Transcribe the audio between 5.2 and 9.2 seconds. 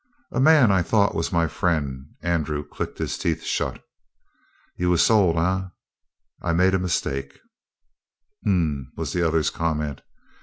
eh?" "I made a mistake." "H'm," was